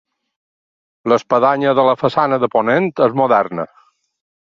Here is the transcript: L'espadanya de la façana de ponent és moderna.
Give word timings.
L'espadanya 1.13 1.75
de 1.81 1.85
la 1.91 1.95
façana 2.07 2.43
de 2.47 2.53
ponent 2.59 2.91
és 3.11 3.19
moderna. 3.25 3.73